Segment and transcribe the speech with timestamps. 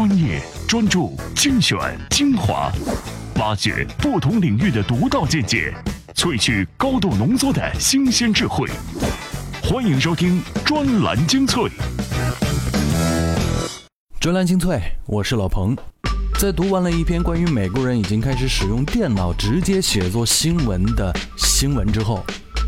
[0.00, 1.76] 专业、专注、精选、
[2.08, 2.72] 精华，
[3.34, 5.74] 挖掘不同领域的独到见解，
[6.14, 8.66] 萃取高度浓缩的新鲜智慧。
[9.62, 11.70] 欢迎收听专栏精粹。
[14.18, 15.76] 专栏精粹，我是老彭。
[16.38, 22.24] 在读完了一篇关于美国人已经开始使用电脑直接写作新闻的新闻之后，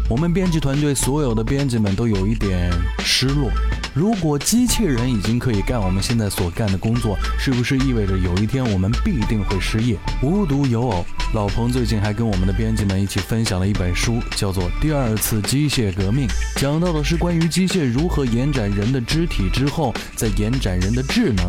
[0.07, 3.51] 我们编辑团队所有的编辑们都有一点失落。
[3.95, 9.99] 如果机器人已经可以干我们现在所干的工作，是不是意味着有一天我们必定会失业？
[10.23, 16.29] 无独有偶，老彭最近还跟我们的编辑们一起分享了一本书，叫做《第二次机械革命》，
[16.61, 21.47] 讲到的是关于机械如何延展人的肢体之后，再延展人的智能。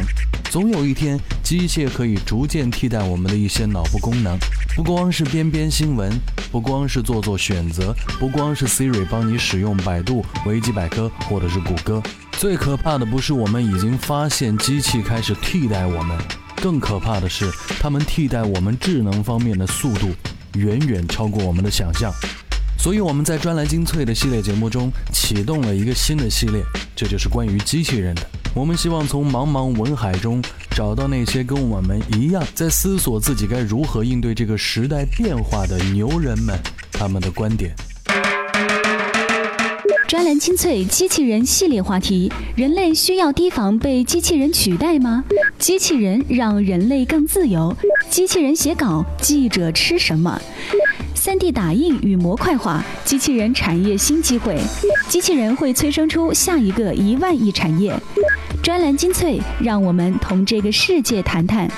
[0.49, 4.37] 总有一天，机械可以逐渐替代我们的一些脑部功能，
[4.73, 6.09] 不光是编编新闻，
[6.49, 12.01] 不光是做做选择，不光是 Siri 帮你使用百度、维基百科或者是谷歌。
[12.31, 16.17] 最可怕的不是我们已经发现机器开始替代我们，
[16.63, 20.07] 更可怕的是，它们替代我们智能方面的速度
[20.53, 22.09] 远远超过我们的想象。
[22.79, 26.63] 所以我们在专栏精粹的系列节目中启动了一个新的系列，
[26.95, 28.21] 这就是关于机器人的。
[28.55, 36.57] 我们希望从茫茫文海中找到那些跟我们一样在思索自己该如何应对这个时代变化的牛人们，
[36.93, 37.75] 他们的观点。
[40.07, 45.23] 专栏精粹机器人系列话题：人类需要提防被机器人取代吗？
[45.57, 47.75] 机器人让人类更自由。
[48.09, 50.39] 机器人写稿，记者吃什么
[51.15, 54.57] ？3D 打印与模块化，机器人产业新机会。
[55.09, 57.93] 机器人会催生出下一个一万亿产业。
[58.61, 61.69] 专栏精粹，让我们同这个世界谈谈。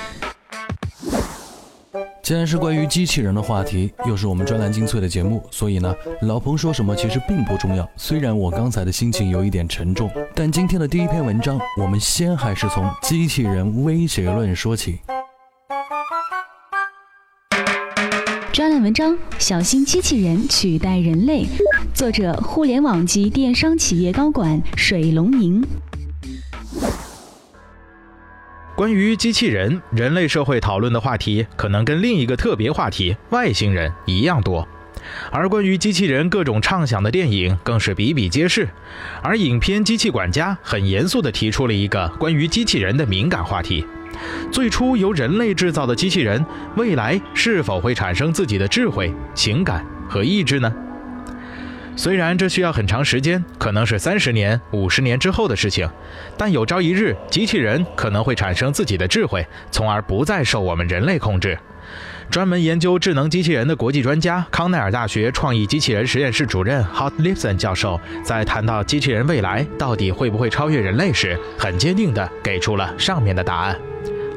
[2.22, 7.88] 既然是关于机器人的话题，又是我们专栏精粹的节目，所以呢，老彭说什么其实并不重要。
[7.96, 14.98] 虽然我刚才的心情有一点沉重，但今天的第一篇文章，我们先还是从机器人威胁论说起。
[18.52, 21.44] 专栏文章：小心机器人取代人类。
[21.92, 25.62] 作者：互联网及电商企业高管水龙吟。
[28.76, 34.68] 关于机器人，人类社会讨论的话题可能跟另一个特别话题——外星人一样多，
[35.32, 38.68] 而关于机器人各种畅想的电影更是比比皆是。
[39.22, 43.82] 而影片《机器管家》很严肃地提出了一个关于机器人的敏感话题：
[44.52, 46.44] 最初由人类制造的机器人，
[46.76, 50.70] 未来是否会产生自己的智慧、情感和意志呢？
[51.96, 55.88] 虽然这需要很长时间，可能是三十年、五十年之后的事情，
[56.36, 61.58] 但有朝一日，机器人可能会产生自己的智慧，从而不再受我们人类控制。
[62.28, 73.78] 专门研究智能机器人的国际专家、康奈尔大学创意机器人实验室主任 Hot Lipson 教授，在谈到机器人未来到底会不会超越人类时，很坚定地给出了上面的答案。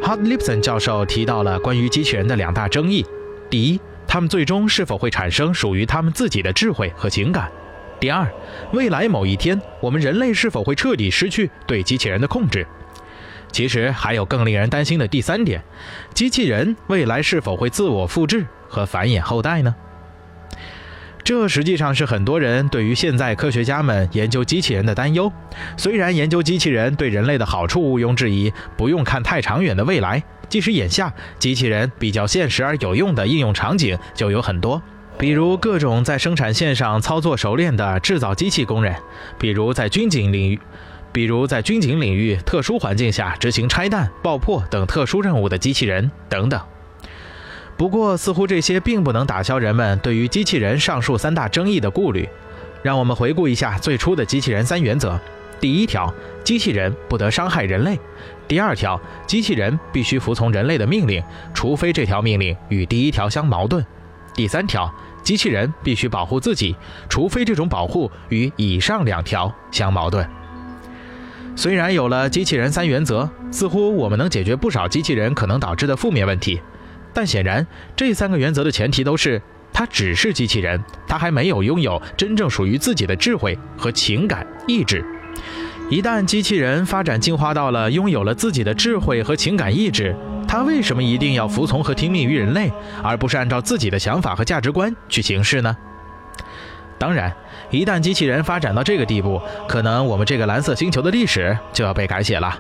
[0.02, 3.06] Hot Lipson 教授提到了关于机器人的两大争议：
[3.50, 3.82] 第一，
[4.12, 7.48] 他们最终是否会产生属于他们自己的智慧和情感？
[8.00, 8.28] 第二，
[8.72, 12.66] 未来某一天，我们人类是否会彻底失去对机器人的控制？
[13.52, 15.64] 其实还有更令人担心的第三点：
[16.16, 19.76] 机器人未来是否会自我复制和繁衍后代呢？
[21.30, 25.32] 这实际上是很多人对于现在科学家们研究机器人的担忧。
[25.78, 30.24] 虽然研究机器人对人类的好处毋庸置疑，不用看太长远的未来。
[30.50, 34.82] 即使眼下机器人比较现实而有用的应用场景就有很多，
[35.20, 38.96] 比如各种在生产线上操作熟练的制造机器工人，
[39.38, 40.60] 比如在军警领域，
[41.12, 46.60] 比如在军警领域特殊环境下执行拆弹、爆破等特殊任务的机器人等等。
[47.80, 52.28] 不过，似乎这些并不能打消人们对于机器人上述三大争议的顾虑。
[52.84, 55.18] 让我们回顾一下最初的机器人三原则：
[55.62, 56.14] 第一条，
[56.44, 57.98] 机器人不得伤害人类。
[58.50, 61.24] 第二条，机器人必须服从人类的命令，
[61.54, 63.86] 除非这条命令与第一条相矛盾。
[64.34, 66.76] 第三条，机器人必须保护自己，
[67.08, 70.28] 除非这种保护与以上两条相矛盾。
[71.56, 76.62] 虽然有了机器人三原则，似乎我们能解决不少机器人可能导致的负面问题，
[77.20, 77.68] 但显然
[77.98, 79.42] 这三个原则的前提都是
[79.74, 85.04] 它只是机器人，它还没有拥有真正属于自己的智慧和情感意志。
[85.90, 90.16] 一旦机器人发展进化到了拥有了自己的智慧和情感意志，
[90.48, 92.72] 它为什么一定要服从和听命于人类，
[93.04, 95.76] 而不是按照自己的想法和价值观去行事呢？
[96.98, 97.34] 当然，
[97.70, 102.58] 一旦机器人发展到这个地步，可能我们这个蓝色星球的历史就要被改写了，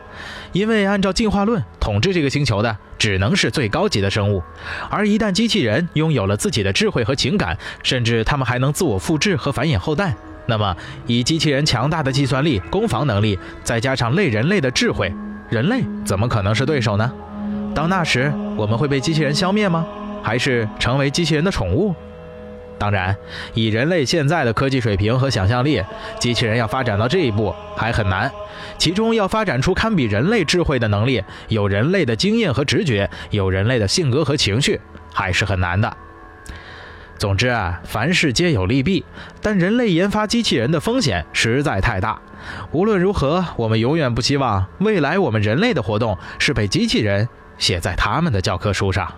[0.51, 4.41] 因为按照进化论，统治这个星球的只能是最高级的生物，
[4.89, 10.15] 而一旦机器人拥有了自己的智慧和情感，甚至它们还能自我复制和繁衍后代。
[10.45, 10.75] 那么，
[11.05, 15.13] 以机器人强大的计算力、攻防能力，再加上类人类的智慧，
[15.49, 17.11] 人类怎么可能是对手呢？
[17.75, 19.85] 到那时，我们会被机器人消灭吗？
[20.23, 21.95] 还是成为机器人的宠物？
[22.79, 23.15] 当然，
[23.53, 25.83] 以人类现在的科技水平和想象力，
[26.17, 28.31] 机器人要发展到这一步还很难。
[28.77, 34.79] 其中要发展出堪比人类智慧的能力，有人类的经验和直觉，有人类的性格和情绪，
[35.13, 35.97] 还是很难的。
[37.17, 39.03] 总之啊，凡事皆有利弊，
[39.41, 42.21] 但人类研发机器人的风险实在太大。
[42.71, 47.27] 无论如何，我们永远不希望未来我们人类的活动是被机器人
[47.57, 49.11] 写在他们的教科书上。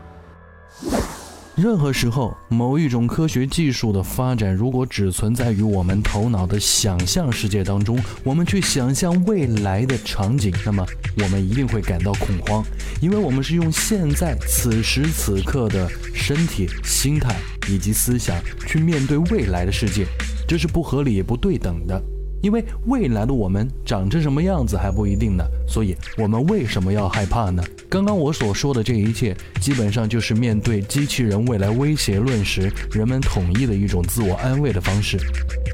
[1.55, 10.85] 任何时候，某一种科学技术的发展，如果只存在于我们头脑的想象世界当中，我们去想象未来的场景，那么
[11.21, 12.63] 我们一定会感到恐慌，
[13.01, 17.35] 因为我们是用现在此时此刻的身体、心态
[17.69, 20.05] 以及思想去面对未来的世界，
[20.47, 22.01] 这是不合理也不对等的。
[22.41, 27.63] 因为未来的我们长成什么样子还不一定呢，所以我们为什么要害怕呢？
[27.89, 35.17] 刚刚我所说的这一切，基本上就是面对机器人未来威胁论时，人们统一的一种自我安慰的方式。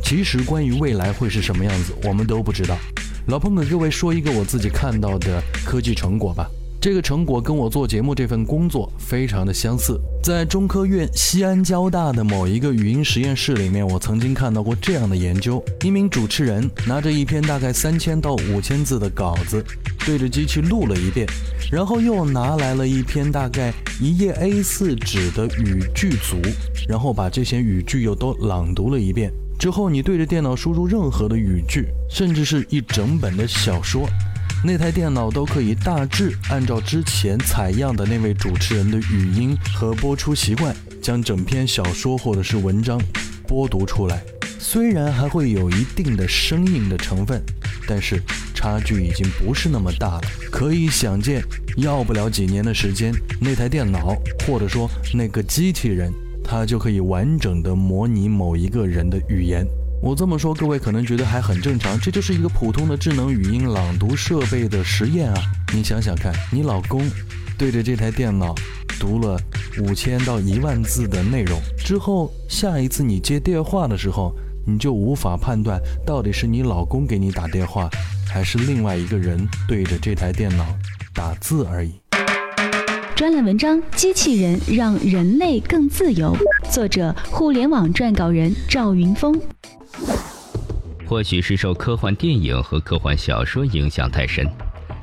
[0.03, 2.77] 其实关于未来会是什么样子，我们都不知道。
[3.27, 6.49] 老彭给各位说一个我自己看到的科技成果吧。
[6.79, 9.99] 这个成果跟我做节目这份工作非常的相似。
[10.23, 19.63] 在中科院西安交大的某一个语音实验室里面，我曾经看到过这样的研究：一名主持人拿着一篇大概三千到五千字的稿子，
[20.05, 21.25] 对着机器录了一遍，
[21.71, 26.37] 然后又拿来了一篇大概一页 A4 纸的语句组，
[26.87, 29.31] 然后把这些语句又都朗读了一遍。
[29.57, 34.07] 之后，你对着电脑输入任何的语句，甚至是一整本的小说。
[34.63, 42.99] 那台电脑都可以大致按照之前采样的那位主持人的语音和播出习惯，将整篇小说或者是文章
[43.47, 44.21] 播读出来。
[44.59, 47.41] 虽然还会有一定的生硬的成分，
[47.87, 48.21] 但是
[48.53, 50.21] 差距已经不是那么大了。
[50.51, 51.41] 可以想见，
[51.77, 54.15] 要不了几年的时间，那台电脑
[54.45, 56.11] 或者说那个机器人，
[56.43, 59.65] 它就可以完整的模拟某一个人的语言。
[59.99, 65.41] 我这么说，各位可能觉得还很正常，这就是一个普通的智能语音朗读设备的实验啊。
[65.73, 67.03] 你想想看，你老公
[67.57, 68.53] 对着这台电脑
[68.99, 69.37] 读了
[69.81, 74.33] 五千到一万字的内容之后，下一次你接电话的时候，
[74.65, 77.89] 你就无法判断到底是你老公给你打电话，
[78.29, 80.65] 还是另外一个人对着这台电脑
[81.13, 81.99] 打字而已。
[83.15, 86.37] 专栏文章：机器人让人类更自由，
[86.71, 89.37] 作者：互联网撰稿人赵云峰。
[91.05, 94.45] 或许是受科幻电影和科幻小说影响太深，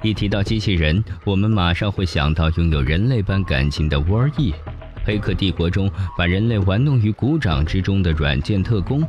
[0.02, 4.52] 一提到机器人，我们马上会想到拥有人类般感情的 Wall-E，
[5.02, 9.02] 《黑客帝国》中把人类玩弄于股掌之中的软件特工，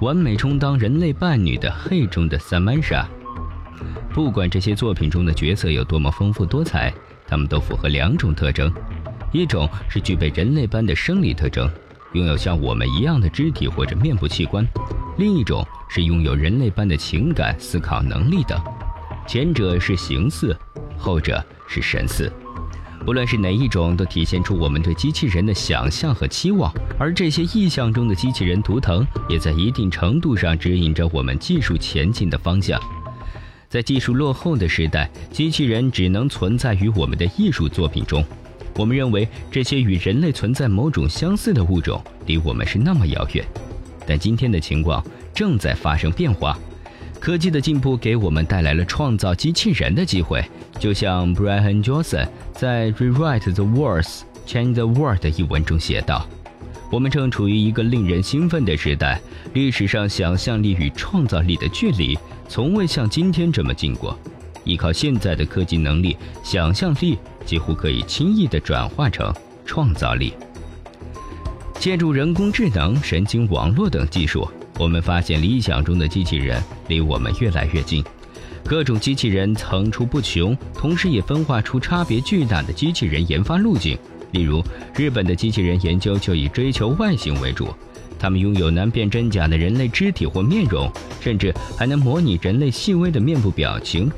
[0.00, 3.04] 完美充当人类伴侣的《黑》中的 samana。
[4.14, 6.92] 不管这些作品中的角色有多么丰富多彩，
[7.26, 8.72] 他们都符合两种特征：
[9.32, 11.70] 一种是具备人类般的生理特征，
[12.12, 14.64] 拥有像我们一样的肢体或者面部器官；
[15.16, 15.66] 另一种。
[15.90, 18.60] 是拥有人类般的情感、思考能力等，
[19.26, 20.54] 前者是形似，
[20.98, 22.30] 后者是神似。
[23.06, 26.70] 不论是哪一种，都体现出我们对机器人的想象和期望。
[26.98, 32.78] 而这些意象中的机器人图腾，也在一定程度上指引着我们技术前进的方向。
[33.70, 38.22] 在技术落后的时代，机器人只能存在于我们的艺术作品中。
[38.78, 43.44] 我们认为这些与人类存在某种相似的物种，离我们是那么遥远。
[44.06, 45.04] 但今天的情况。
[45.34, 46.58] 正在发生变化，
[47.20, 50.44] 科技的进步给我们带来了创造机器人的机会。
[50.80, 56.26] 就像 Brian Johnson 在《Rewrite the Words, Change the World》一文中写道
[56.90, 59.20] ：“我们正处于一个令人兴奋的时代，
[59.54, 62.18] 历史上想象力与创造力的距离
[62.48, 64.18] 从未像今天这么近过。
[64.68, 69.34] 依靠现在的科技能力，想象力几乎可以轻易地转化成
[69.64, 70.32] 创造力。
[71.80, 74.48] 借助人工智能、神经网络等技术。”
[74.78, 78.04] 我们发现理想中的机器人离我们越来越近，
[78.64, 83.98] 各种机器人层出不穷，同时也分化出差别巨大的机器人研发路径。
[84.30, 84.62] 例如，
[84.94, 87.74] 日本的机器人研究就以追求外形为主，
[88.20, 90.88] 他们拥有难辨真假的人类肢体或面容，
[91.20, 94.08] 甚至还能模拟人类细微的面部表情，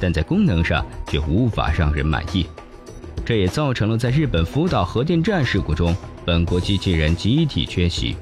[0.00, 2.46] 但在功能上却无法让人满意。
[3.24, 8.16] 这也造成了在日本福岛核电站事故中，本国机器人集体缺席。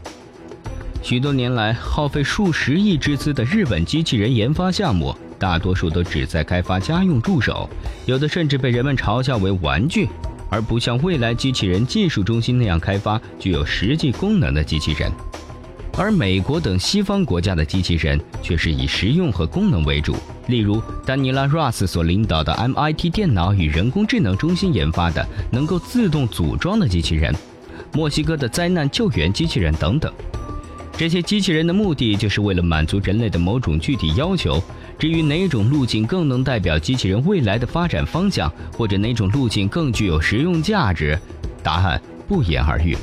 [1.01, 7.71] 许多年来，耗费数十亿之资的日本机器人研发项目，大多数都只在开发家用助手，
[8.05, 10.09] 有的甚至被人们嘲笑为玩具，
[10.51, 15.11] 而不像未来机器人技术中心那样开发具有实际功能的机器人。
[15.99, 20.15] 而美国等西方国家的机器人却是以实用和功能为主。
[20.47, 27.35] 例如，丹尼拉·罗斯所领导的 MIT 电脑与人工智能中心研发的能够自动组装的机器人，
[27.93, 30.13] 墨西哥的灾难救援机器人等等。
[30.97, 34.63] 这些机器人的目的就是为了满足人类的某种具体要求。
[34.99, 41.19] 至于哪种路径更能代表机器人未来的发展方向，或者哪种路径更具有实用价值，
[41.63, 42.97] 答案不言而喻。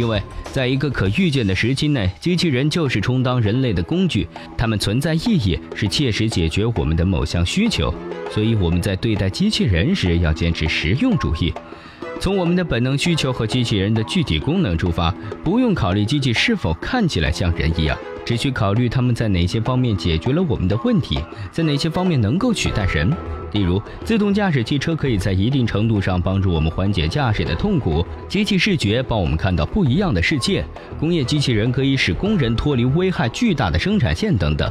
[0.00, 4.26] 因为在一个可预见的时期内，机器人就是充当人类的工具，
[4.56, 7.92] 它们存在意义是切实解决我们的某项需求。
[8.30, 11.52] 所以我们在对待机器人时要坚持实用主义。
[12.18, 15.14] 从我们的本能需求和机器人的具体功能出发，
[15.44, 21.18] 不用考虑机器是否看起来像人一样，只需考虑它们在哪些方面解决了我们的问题，
[21.52, 23.14] 在哪些方面能够取代人。
[23.52, 30.62] 例如，自动驾驶汽车可以在一定程度上帮助我们缓解驾驶的痛苦；机器视觉帮我们看到不一样的世界；
[30.98, 34.70] 工业机器人可以使工人脱离危害巨大的生产线等等。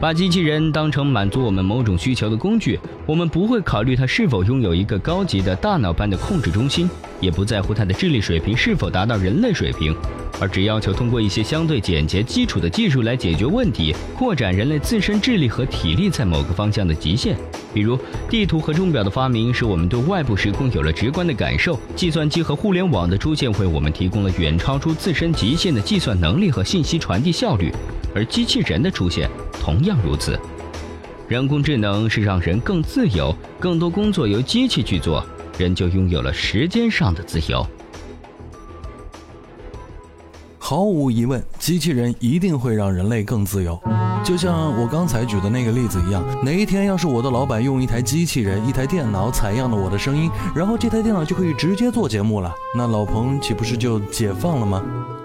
[0.00, 6.88] 把机器人当成满足我们某种需求的工具，我们不会考虑它是否拥有一个高级的大脑般的控制中心，
[7.20, 9.92] 也不在乎它的智力水平是否达到人类水平，
[10.40, 17.36] 而只要求通过一些相对简洁、基础的技术来解决问题，扩展人类自身智力和体力在某个方向的极限。
[17.74, 17.98] 比如，
[18.30, 27.72] 地图和钟表的发明使我们对外部时空有了直观的感受；计算机和互联网的出现为我们提供了远超出自身极限的计算能力和信息传递效率。
[28.14, 30.38] 而机器人的出现同样样如此，
[31.26, 35.24] 人工智能是让人更自由，更多工作由机器去做，
[35.58, 37.66] 人就拥有了时间上的自由。
[40.58, 43.80] 毫无疑问，机器人一定会让人类更自由。
[44.22, 54.82] 就像我刚才举的那个例子一样，哪一天要是我的老板用一台机器人、一台电脑采样了我的声音，然后这台电脑就可以直接做节目了，那老彭岂不是就解放了吗？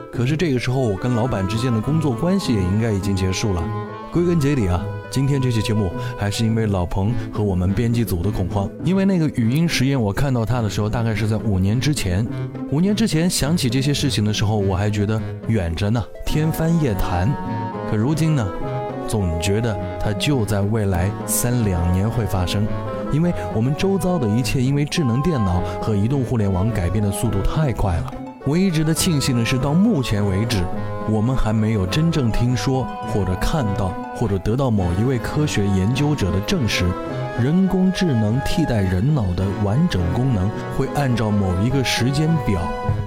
[0.09, 3.61] 可是这个时候，我跟老板之间的工作关系也应该已经结束了。
[4.13, 4.79] 归根结底啊，
[5.09, 8.69] 今天这期节目还是因为老彭和我们编辑组的恐慌。
[8.83, 12.23] 因为那个语音实验，我看到他的时候，大概是在五年之前。
[12.69, 17.27] 五年之前想起这些事情的时候，我还觉得远着呢，天方夜谭。
[17.89, 18.47] 可如今呢，
[19.07, 22.67] 总觉得它就在未来三两年会发生。
[23.11, 28.13] 因为我们周遭的一切，因为智能电脑和移动互联网改变的速度太快了。
[28.47, 30.61] 唯一值得庆幸的是，到目前为止，
[31.09, 36.85] 我们还没有真正听说或者看到或者得到某一位科学研究者的证实，
[37.41, 42.59] 人工智能替代人脑的完整功能会按照某一个时间表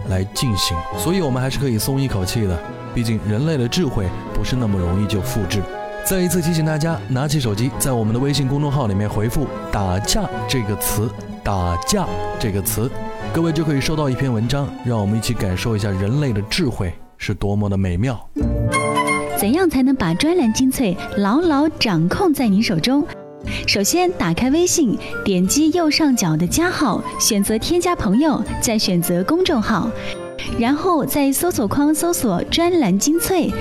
[0.08, 0.74] 来进行。
[0.96, 2.58] 所以，我们还是可以松一口气的。
[2.94, 5.62] 毕竟，人类的智慧不是那么容易就复制。
[6.02, 11.10] 再一次提醒大家，拿起手机，在我们的微信公众号里面回复“打架”这个词
[11.44, 12.06] ，“打架”
[12.40, 12.90] 这个词。
[13.32, 18.18] 各位就可以收到一篇文章，让我们一起感受一下人类的智慧是多么的美妙。
[19.38, 23.04] 怎样才能把专栏精粹牢牢掌控在您手中？
[23.66, 29.90] 首先，打开微信，点击右上角的加号，选择添加朋友，再选择公众号，
[30.58, 33.52] 然后在搜索框搜索“专栏精粹”，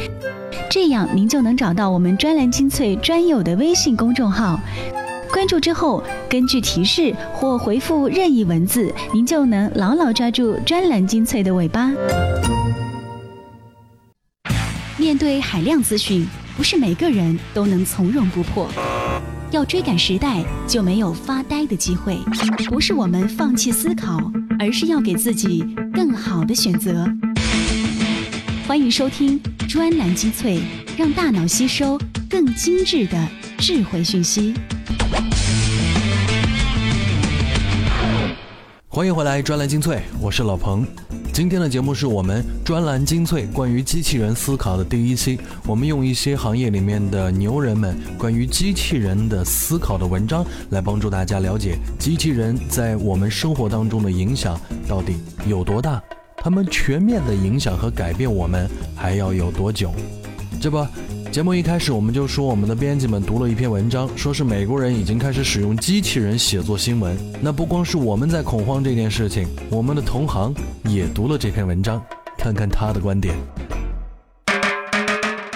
[0.72, 4.60] 这样您就能找到我们专栏精粹专有的微信公众号。
[5.36, 11.92] 关注之后，根据提示或回复任意文字，您就能牢牢抓住专栏精粹的尾巴。
[14.96, 16.26] 面对海量资讯，
[16.56, 18.70] 不是每个人都能从容不迫。
[19.52, 22.18] 要追赶时代，就没有发呆的机会。
[22.70, 27.06] 不是我们放弃思考，而是要给自己更好的选择。
[28.66, 29.38] 欢迎收听
[29.68, 30.62] 专栏精粹，
[30.96, 32.00] 让大脑吸收
[32.30, 33.28] 更精致的
[33.58, 34.54] 智慧讯息。
[38.96, 40.88] 欢迎回来，专栏精粹，我是老彭。
[41.34, 45.38] 今天的节目是我们专栏精粹关于机器人思考的第一期。
[45.68, 56.02] 我们用一些行业里面的牛人们关于机器人的思考的文章，来帮助大家了解机器人在我们生活当中的影响到底有多大，
[56.38, 59.92] 他们全面的影响和改变我们还要有多久？
[60.62, 60.88] 这不。
[61.32, 67.18] 节目一开始，我们就说我们的编辑们读了一篇文章，说是美国人已经开始使用机器人写作新闻。
[67.42, 70.54] 那不光是我们在恐慌这件事情，我们的同行
[70.86, 72.02] 也读了这篇文章，
[72.38, 73.36] 看看他的观点。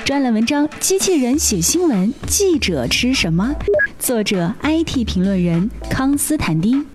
[0.03, 3.55] 专栏文章：机器人写新闻，记者吃什么？
[3.97, 6.85] 作者：IT 评论人康斯坦丁。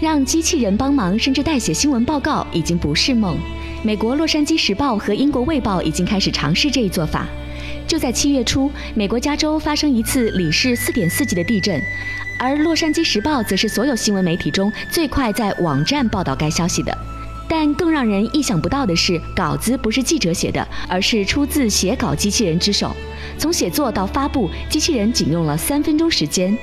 [0.00, 3.38] 让机器人帮忙甚至代写新闻报告，已经不是梦。
[3.86, 7.28] 美国《洛杉矶时报》和英国《卫报》已经开始尝试这一做法。
[7.86, 11.78] 就在七月初，美国加州发生一次里氏四点四级的地震，
[12.38, 16.96] 而《洛杉矶时报》则是所有新闻媒体中最快在网站报道该消息的。
[17.46, 22.96] 但更让人意想不到的是，稿子不是记者写的，而是出自写稿机器人之手。
[23.36, 26.56] 从写作到发布，机器人仅用了三分钟时间。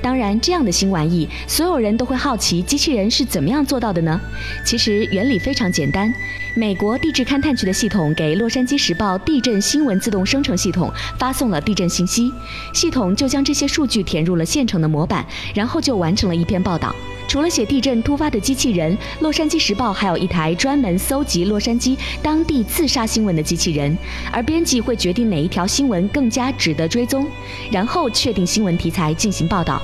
[0.00, 4.18] 当然，这样的新玩意，所有人都会好奇，机器人是怎么样做到的呢？
[4.64, 6.10] 其实原理非常简单。
[6.56, 12.32] 美国地质勘探局的系统给《洛杉矶时报》地震新闻自动生成系统发送了地震信息，
[12.72, 16.94] 系统就将这些数据填入了现成的模板，然后就完成了一篇报道。
[17.26, 23.96] 除了写地震突发的机器人，《洛杉矶时报》还有一台专门搜集洛杉矶当地自杀新闻的机器人，
[24.30, 27.26] 而编辑会决定哪一条新闻更加值得追踪，
[27.72, 29.82] 然后确定新闻题材进行报道。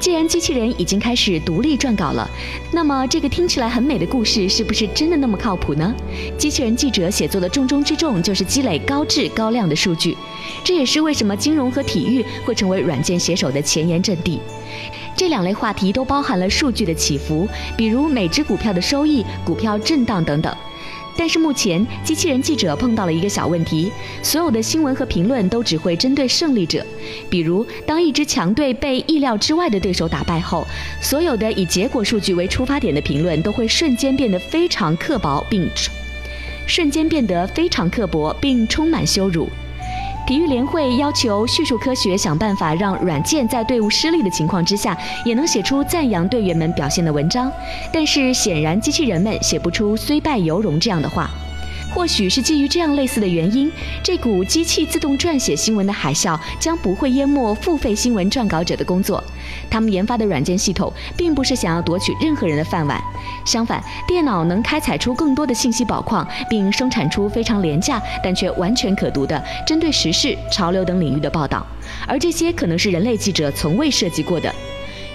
[0.00, 2.28] 既然机器人已经开始独立撰稿了，
[2.72, 5.94] 那么这个听起来很美的故事是不是真的那么靠谱呢？
[6.38, 10.16] 机器人记者写作的重中之重就是积累高质高量的数据，
[10.62, 14.40] 这也是为什么金融和体育会成为软件写手的前沿阵地。
[15.16, 20.54] 这两类话题都包含了数据的起伏，比如每只股票的收益、股票震荡等等。
[21.18, 23.90] 但是目前，机器人记者碰到了一个小问题：
[24.22, 26.86] 所有的新闻和评论都只会针对胜利者。
[27.28, 30.64] 比如，当一支强队被意料之外的对手打败后，
[31.02, 35.68] 所有的以结果数据为出发点的评论都会瞬间变得非常刻薄，并
[36.66, 39.48] 瞬间变得非常刻薄，并充满羞辱。
[40.28, 44.94] 体育联会要求叙述科学想办法让软件在队伍失利的情况之下，
[45.24, 47.50] 也能写出赞扬队员们表现的文章。
[47.90, 51.30] 但是显然，机器人们写不出“虽败犹荣”这样的话。
[51.98, 53.68] 或许是基于这样类似的原因，
[54.04, 59.20] 这股机器自动撰写新闻的海啸将不会淹没付费新闻撰稿者的工作。
[59.68, 63.02] 他们研发的软件系统并不是想要夺取任何人的饭碗，
[63.44, 71.66] 相反，电脑能开采出更多的信息宝矿，并生产出非常廉价但却完全可读的针对时事、潮流等领域的报道，
[72.06, 74.54] 而这些可能是人类记者从未涉及过的。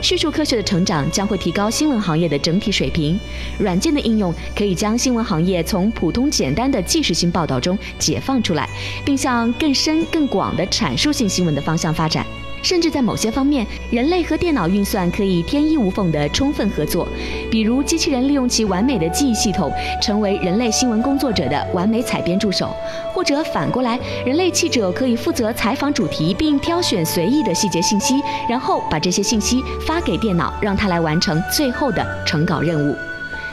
[0.03, 3.17] 叙述科学的成长将会提高新闻行业的整体水平。
[3.57, 8.69] 软件的应用可以将新闻行业从普通简单的纪实性报道中解放出来，
[9.05, 12.25] 并向更深更广的阐述性新闻的方向发展。
[12.63, 17.07] 甚至在某些方面，人类和电脑运算可以天衣无缝的充分合作。
[17.51, 19.71] 比如，机器人利用其完美的记忆系统，
[20.01, 22.67] 成为人类新闻工作者的完美采编助手；
[23.13, 28.15] 或者反过来，人类记者可以负责采访主题，并挑选随意的细节信息，
[28.49, 32.95] 然后把这些信息发给电脑，让它来完成最后的成稿任务。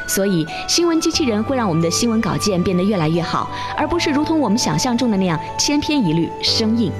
[0.07, 6.92] 所以，新闻机器人会让我们的新闻稿件变得越来越好，而不是如同我们想象中的那样千篇一律、生硬。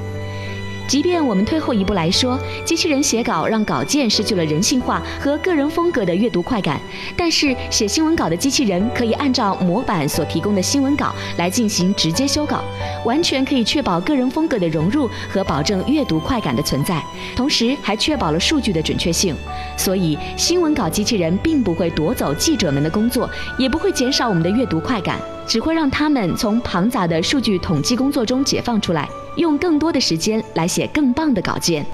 [0.91, 6.81] 即便我们退后一步来说，机器人写稿让稿件失去了人性化和个人风格的阅读快感，
[7.17, 12.65] 但是写新闻稿的机器人可以按照模板所提供的新闻稿来进行直接修稿，
[13.05, 17.01] 完全可以确保个人风格的融入和保证阅读快感的存在，
[17.37, 19.33] 同时还确保了数据的准确性。
[19.77, 25.21] 所以，新闻稿机器人并不会夺走记者们的工作，也不会减少我们的阅读快感，
[25.51, 29.09] 只会让他们从庞杂的数据统计工作中解放出来。
[29.35, 31.85] 用更多的时间来写更棒的稿件。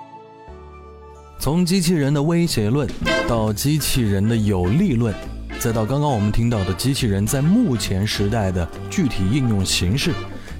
[1.39, 2.87] 从机器人的威胁论
[3.27, 5.15] 到机器人的有利论，
[5.59, 10.13] 再到刚刚我们听到的机器人在目前时代的具体应用形式，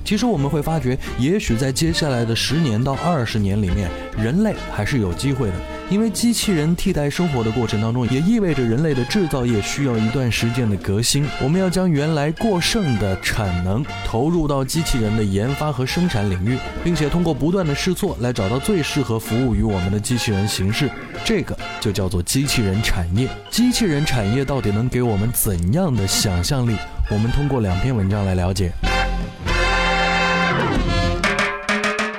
[0.03, 5.55] 其实我们会发觉，也许在接下来的十年到二十年里面，人类还是有机会的。
[5.89, 11.25] 因为机器人替代生活的过程当中，也意味着人类的制造业需要一段时间的革新。
[11.41, 20.91] 我们要将原来过剩的产能投入到机器人的研发和生产领域，并且通过不断的试错来找到最适合服务于我们的机器人形式。
[21.25, 23.29] 这个就叫做机器人产业。
[23.49, 26.75] 机器人产业到底能给我们怎样的想象力？
[27.09, 28.73] 我们通过两篇文章来了解。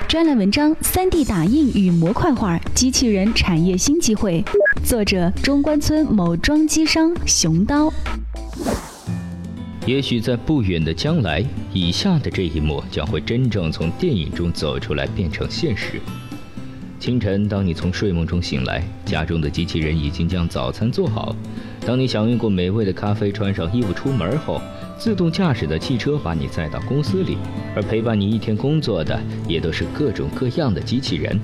[0.07, 4.41] 专栏文章《三 D 打印与模块化：机器人产业新机会》，
[4.81, 7.91] 作者：中关村某装机商熊刀。
[9.85, 11.43] 也许在不远的将来，
[11.73, 15.99] 以下的这一幕将会真正从电影中走出来，变成现实。
[17.01, 21.35] 清晨，当你从睡梦中醒来，家中的机器人已经将早餐做好；
[21.85, 24.61] 当你享用过美味的咖啡，穿上衣服出门后。
[24.97, 27.37] 自动驾驶的汽车把你载到公司里，
[27.75, 31.39] 而陪伴你一天工作的也都是各种各样的机器人。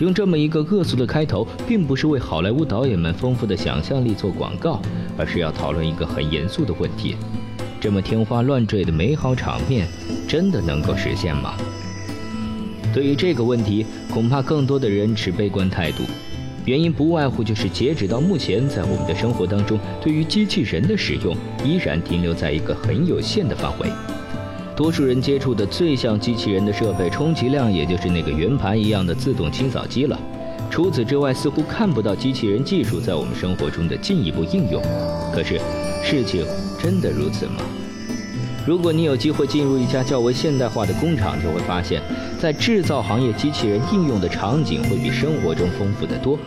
[0.00, 4.82] 用这么一个恶俗的开头，并不是为好莱坞导演们丰富的想象力做广告，
[5.16, 7.16] 而是要讨论一个很严肃的问题：
[7.80, 9.86] 这么天花乱坠的美好场面，
[10.26, 11.54] 真的能够实现吗？
[12.92, 16.02] 对于这个问题，恐怕更多的人持悲观态度。
[16.64, 23.88] 原因不外乎就是截止到目前，在我们的生活当中，对于机器人的使用依然停留在一个很有限的范围。
[24.74, 30.18] 多数人接触的最像机器人的设备，充其量也就是那个圆盘一样的自动清扫机了。
[30.70, 34.82] 除此之外，似乎看不到机器人技术在我们生活中的进一步应用。
[35.34, 35.60] 可是，
[36.02, 36.44] 事情
[36.82, 37.62] 真的如此吗？
[38.66, 42.00] 如果你有机会进入一家较为现代化的工厂，就会发现，
[42.40, 46.38] 在制造行业，机器人应用的场景会比生活中丰富得多。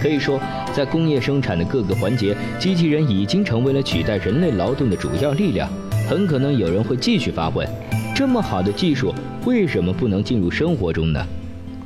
[0.00, 0.40] 可以说，
[0.74, 5.68] 在工业生产的各个环节，机器人已经成为了取代人类劳动的主要力量。
[6.08, 7.68] 很可能有人会继续发问：
[8.14, 11.24] 这么好的技术，为什么不能进入生活中呢？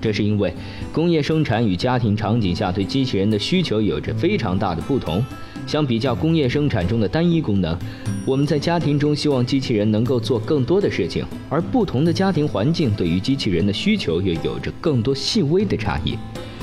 [0.06, 0.54] 这是因为，
[0.92, 5.20] 工业生产与家庭场景下对机器人的需求有着非常大的不同。
[5.66, 7.76] 相比较工业生产中的单一功能，
[8.24, 16.16] 我们在家庭中希望机器人能够做更多的事情，而不同的家庭环境对于机器人的需求又有着更多细微的差异，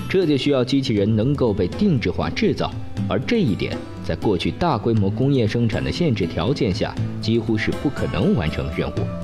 [0.07, 2.71] 这就需要机器人能够被定制化制造，
[3.09, 9.22] 而这一点在过去大规模工业生产的限制条件下几乎是不可能完成的任务。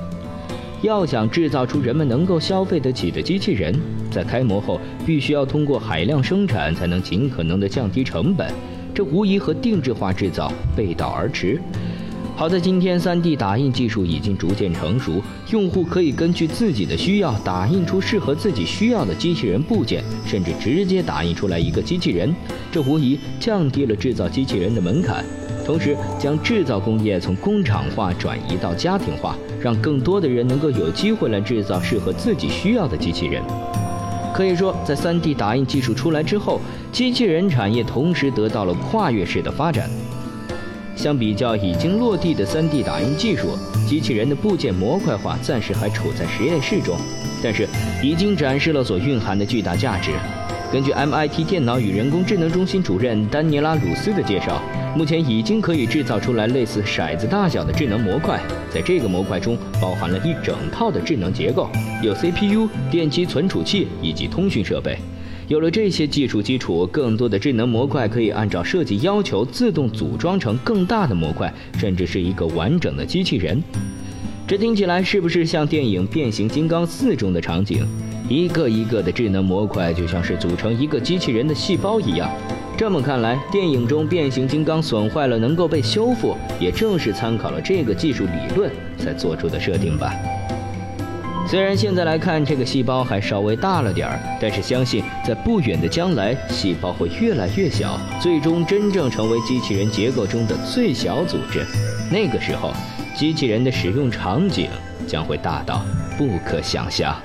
[0.82, 3.74] 要想制造出人们能够消费得起的机器人，
[4.10, 8.50] 在开模后必须要通过海量生产才能尽可能的降低成本。
[8.94, 11.60] 这无疑和定制化制造背道而驰。
[12.34, 22.34] 好在今天，3D 打印技术已经逐渐成熟，用户可以根据自己的需要打印出适合自己需要的机器人部件，甚至直接打印出来一个机器人。
[22.72, 25.22] 这无疑降低了制造机器人的门槛，
[25.66, 33.42] 同时将制造工业从工厂化转移到家庭化，让更多的人能够有机会来制造适合自己需要的机器人。
[34.32, 39.90] 可以说，在 3D 打印技术出来之后，机器人产业同时得到了跨越式的发展。
[40.96, 43.48] 相比较已经落地的 3D 打印技术，
[43.86, 46.96] 机器人的部件模块化暂时还处在实验室中，
[47.42, 47.68] 但是
[48.02, 50.12] 已经展示了所蕴含的巨大价值。
[50.72, 54.62] 根据 MIT 电脑与人工智能中心主任丹尼拉·鲁斯的介绍，
[54.96, 58.40] 目前已经可以制造出来类似骰子大小的智能模块。
[58.72, 61.68] 在这个模块中，包含了一整套的智能结构，
[62.04, 64.96] 有 CPU、电机存储器以及通讯设备。
[65.48, 73.60] 有了这些技术基础，更多的智能模块可以按照设计要求自动组装成更大的模块，甚至是一个完整的机器人。
[74.46, 77.84] 这听起来是不是像电影《变形金刚四》中的场景？
[78.30, 82.30] 一个一个的智能模块就像是组成一个机器人的细胞一样。
[82.78, 90.14] 这么看来，电影中变形金刚损坏了能够被修复，也正是参考了这个技术理论才做出的设定吧。
[91.48, 101.66] 虽然现在来看这个细胞还稍微大了点儿，但是相信在不远的将来，细胞会越来越小，最终真正成为机器人结构中的最小组织。
[102.12, 102.72] 那个时候，
[103.16, 104.68] 机器人的使用场景
[105.04, 105.84] 将会大到
[106.16, 107.20] 不可想象。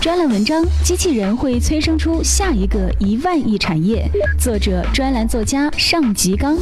[0.00, 4.10] 专栏文章：机器人会催生出下一个一万亿产业。
[4.38, 6.56] 作者：专栏作家尚吉刚。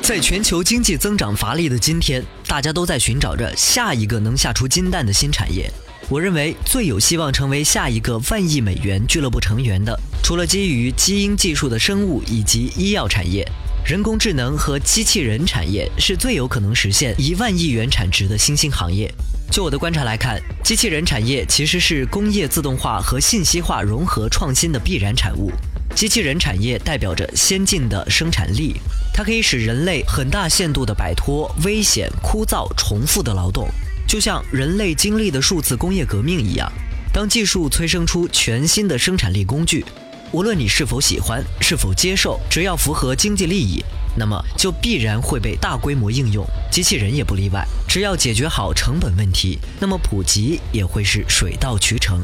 [0.00, 5.70] 在全球经济增长乏力的今天，大家都在寻找着下一个能下出金蛋的新产业。
[6.08, 13.46] 我认为最有希望成为下一个万亿美元俱乐部成员的，除了基于基因技术的生物以及医药产业，
[13.86, 19.08] 人工智能和机器人产业是最有可能实现一万亿元产值的新兴行业。
[19.48, 25.52] 就我的观察来看，机器人产业其实是工业自动化和信息化融合创新的必然产物。
[25.94, 28.74] 机器人产业代表着先进的生产力，
[29.14, 33.68] 它可以使人类很大限度地摆脱危险、枯燥、重复的劳动，
[34.04, 36.68] 就像人类经历的数次工业革命一样。
[37.12, 39.84] 当技术催生出全新的生产力工具，
[40.32, 43.82] 无论你是否喜欢、是否接受，只要符合经济利益。
[44.18, 47.66] 那么就必然会被大规模应用，机器人也不例外。
[47.86, 52.20] 只要解决好成本问题，那么普及也会是水到渠成。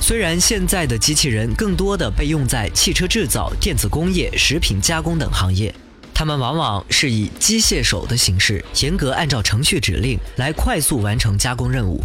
[0.00, 5.74] 虽然现在的机器人更多的被用在汽车制造、电子工业、食品加工等行业，
[6.14, 12.00] 它们往往是以机械手的形式，严格按照程序指令来快速完成加工任务。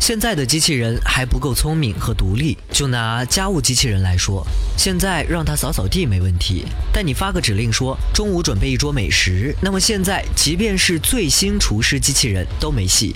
[0.00, 2.56] 现在的机器人还不够聪明和独立。
[2.70, 13.14] 就拿家务机器人来说，现在让它扫扫地没问题，但你发个指令说中午准备一桌美食，那么现在即便是最新厨师机器人都没戏。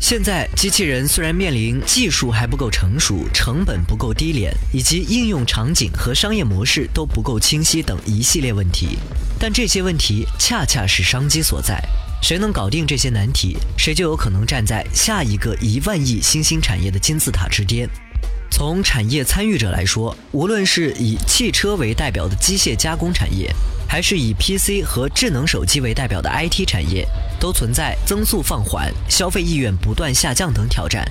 [0.00, 8.96] 现在机器人虽然面临技术还不够成熟、成本不够低廉，以及应用场景和商业模式都不够清晰等一系列问题，
[9.38, 11.82] 但这些问题恰恰是商机所在。
[12.22, 17.88] 谁能搞定这些难题，谁就有可能站在下一个一万亿新兴产业的金字塔之巅。
[18.50, 23.50] 从产业参与者来说，无论是以汽车为代表的机械加工产业，
[23.88, 27.06] 还是以 PC 和智能手机为代表的 IT 产业，
[27.40, 31.04] 都存在增速放缓、消费意愿不断下降等挑战。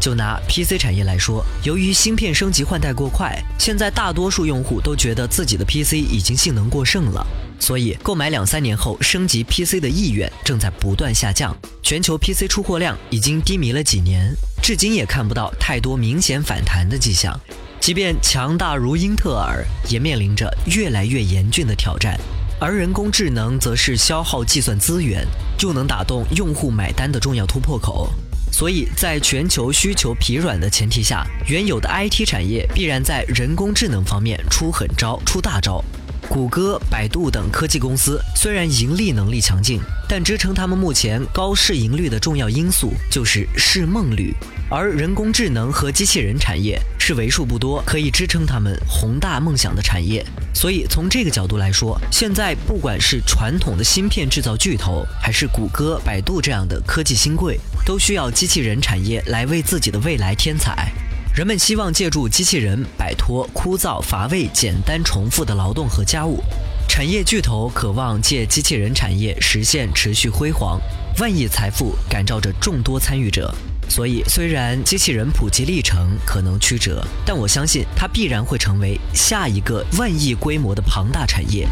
[0.00, 7.26] 就拿 PC 产业来说，由于芯片升级换代过快，现在大多数用户都觉得自己的 PC 已经性能过剩了，
[7.58, 11.56] 所以购买两三年后升级 PC 的意愿正在不断下降。
[11.82, 17.38] 全球 PC 出货量已经低迷了几年，至今也看不到太多明显反弹的迹象。
[17.80, 22.18] 即便强大如英特尔，也面临着越来越严峻的挑战。
[22.60, 25.26] 而人工智能则是消耗计算资源，
[25.60, 28.10] 又能打动用户买单的重要突破口。
[28.56, 35.84] 所以在全球需求疲软的前提下，原有的 IT 产业必然在人工智能方面出狠招、出大招。
[36.28, 44.32] 谷歌、百度等科技公司虽然盈利能力强劲，但支撑他们目前高市盈率的重要因素就是市梦率。
[44.70, 50.24] 而人工智能和机器人产业是为数不多可以支撑他们宏大梦想的产业。
[50.54, 60.90] 所以从这个角度来说，现在不管是传统的芯片制造巨头，还是谷歌、百度这样的科技新贵，都需要机器人产业来为自己的未来添彩。
[61.34, 66.42] 人们希望借助机器人摆脱枯燥乏味、简单重复的劳动和家务，
[66.88, 70.80] 产业巨头渴望借机器人产业实现持续辉煌，
[71.18, 73.54] 万亿财富感召着众多参与者。
[73.88, 81.66] 所以，虽然机器人普及历程可能曲折，但我相信它必然会成为下一个万亿规模的庞大产业。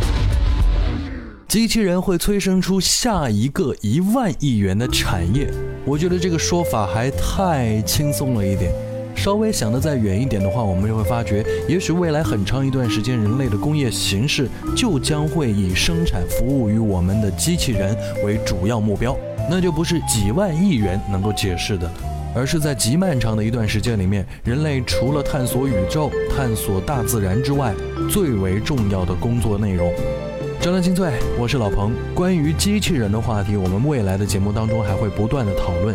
[1.49, 5.51] 机器人会催生出下一个一万亿元的产业，
[5.85, 8.73] 我觉得这个说法还太轻松了一点。
[9.15, 17.95] 稍微想得再远一点的话，我们就会发觉，也许未来很长一段时间，人类的工业形式就将会以生产服务于我们的机器人
[18.25, 19.15] 为主要目标，
[19.51, 21.91] 那就不是几万亿元能够解释的，
[22.35, 27.75] 而是在极漫长的一段时间里面，人类除了探索宇宙、探索大自然之外，
[28.11, 29.93] 最为重要的工作内容。
[30.61, 31.93] 张亮精粹，我是老彭。
[32.15, 35.95] 关于机器人的话题，我们未来的节目当中还会不断的讨论。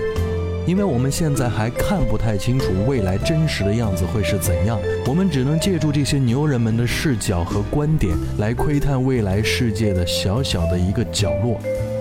[0.66, 11.58] 因为我们现在还看不太清楚未来真实的样子会是怎样，我们只能借助这些牛人们的视角和观点来窥探未来世界的小小的一个角落，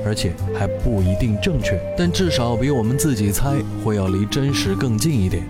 [0.07, 5.43] 而且还不一定正确，但至少比我们自己猜会要离真实更近一点。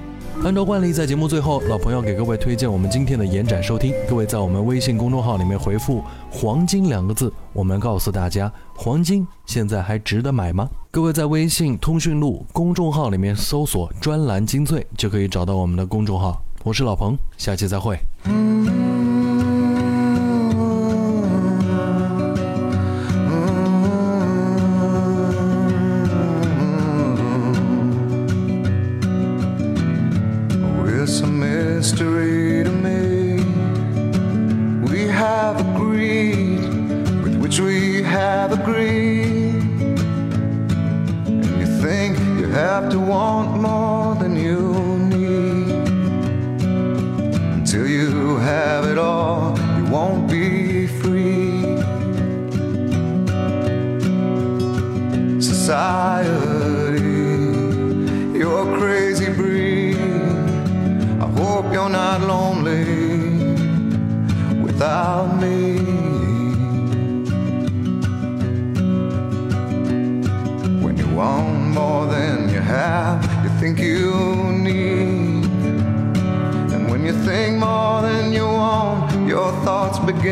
[0.45, 3.95] 按照惯例，在节目最后，老朋友给各位推荐我们今天的延展收听。
[4.09, 10.69] 各位在我们微信公众号里面回复“黄金”两个字，我们告诉大家，黄金现在还值得买吗？
[10.91, 16.43] 各位在微信通讯录公众号里面搜索专栏“精粹”，就可以找到我们的公众号。
[16.65, 17.99] 我是老彭，下期再会。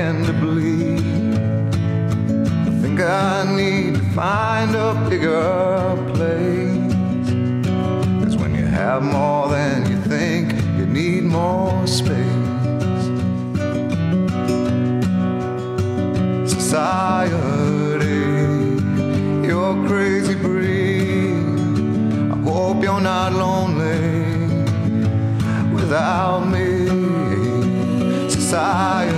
[0.05, 1.35] Begin to bleed.
[2.67, 6.93] I think I need to find a bigger place.
[8.23, 12.19] Cause when you have more than you think, you need more space.
[16.53, 17.35] Society,
[19.47, 21.33] you're crazy breed.
[22.31, 24.01] I hope you're not lonely
[25.73, 26.69] without me.
[28.29, 29.14] Society,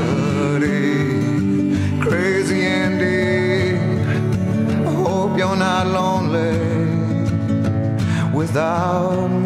[5.84, 6.58] lonely
[8.32, 9.45] without me.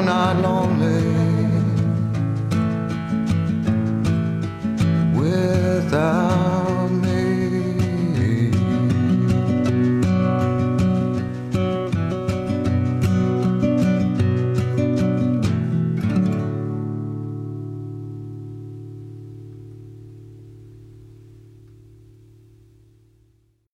[0.00, 0.69] all night long.